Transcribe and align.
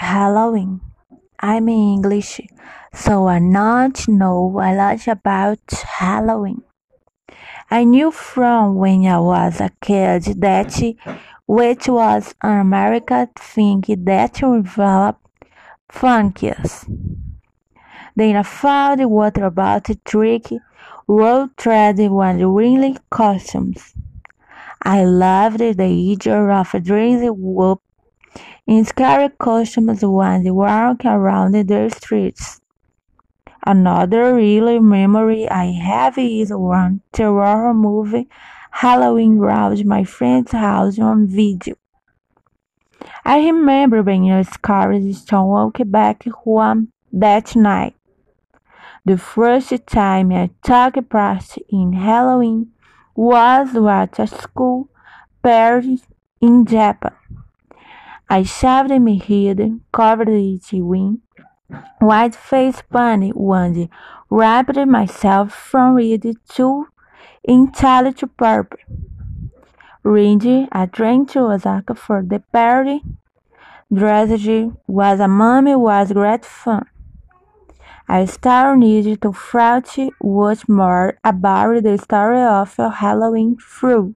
Halloween. 0.00 0.80
I'm 1.38 1.68
in 1.68 1.92
English, 1.96 2.40
so 2.94 3.28
I 3.28 3.38
not 3.38 4.08
know 4.08 4.58
a 4.58 4.72
lot 4.74 5.06
about 5.06 5.60
Halloween. 5.70 6.62
I 7.70 7.84
knew 7.84 8.10
from 8.10 8.76
when 8.76 9.04
I 9.04 9.20
was 9.20 9.60
a 9.60 9.70
kid 9.82 10.22
that 10.40 10.72
which 11.44 11.86
was 11.86 12.34
an 12.40 12.60
American 12.60 13.28
thing 13.36 13.84
that 13.86 14.42
involved 14.42 15.18
funkies. 15.92 16.88
Then 18.16 18.36
I 18.36 18.42
found 18.42 19.10
what 19.10 19.36
about 19.36 19.86
trick, 20.06 20.46
road 21.08 21.50
tread 21.58 21.98
and 21.98 22.56
really 22.56 22.96
costumes. 23.10 23.92
I 24.82 25.04
loved 25.04 25.58
the 25.58 25.72
idea 25.82 26.34
of 26.34 26.70
dressing 26.82 27.60
up 27.60 27.82
in 28.66 28.84
scary 28.84 29.28
costumes 29.38 30.04
when 30.04 30.44
they 30.44 30.50
walk 30.50 31.04
around 31.04 31.52
the 31.52 31.90
streets. 31.90 32.60
Another 33.66 34.34
real 34.34 34.80
memory 34.80 35.48
I 35.48 35.66
have 35.72 36.16
is 36.16 36.50
one 36.50 37.02
terror 37.12 37.74
movie 37.74 38.28
Halloween 38.70 39.38
round 39.38 39.84
my 39.84 40.04
friend's 40.04 40.52
house 40.52 40.98
on 40.98 41.26
video. 41.26 41.74
I 43.24 43.38
remember 43.46 44.02
being 44.02 44.42
scared 44.44 45.14
stomach 45.14 45.78
back 45.86 46.24
home 46.24 46.92
that 47.12 47.54
night. 47.56 47.94
The 49.04 49.18
first 49.18 49.72
time 49.86 50.32
I 50.32 50.50
took 50.62 51.08
part 51.08 51.56
in 51.68 51.92
Halloween 51.92 52.72
was 53.14 53.74
at 53.76 54.18
a 54.18 54.26
school 54.26 54.88
party 55.42 56.00
in 56.40 56.64
Japan. 56.64 57.12
I 58.32 58.44
shaved 58.44 58.90
my 59.00 59.14
head, 59.14 59.80
covered 59.90 60.28
it 60.28 60.72
in 60.72 61.20
white 61.98 62.36
face 62.36 62.80
paint 62.92 63.34
and 63.34 63.88
wrapped 64.30 64.76
myself 64.86 65.52
from 65.52 65.96
red 65.96 66.22
to 66.50 66.86
entirely 67.42 68.12
to 68.12 68.28
purple. 68.28 68.78
Randy, 70.04 70.68
a 70.70 70.86
train 70.86 71.26
to 71.26 71.40
Osaka 71.40 71.96
for 71.96 72.22
the 72.22 72.38
party. 72.52 73.02
Dressed 73.92 74.46
was 74.86 75.18
a 75.18 75.26
mummy 75.26 75.74
was 75.74 76.12
great 76.12 76.44
fun. 76.44 76.86
I 78.08 78.26
still 78.26 78.76
need 78.76 79.20
to 79.22 79.32
find 79.32 79.84
out 80.24 80.68
more 80.68 81.18
about 81.24 81.82
the 81.82 81.98
story 81.98 82.42
of 82.42 82.76
Halloween 82.76 83.56
through 83.56 84.14